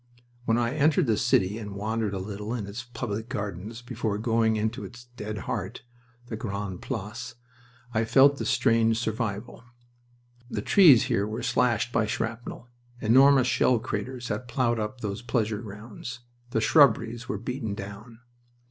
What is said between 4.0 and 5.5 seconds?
going into its dead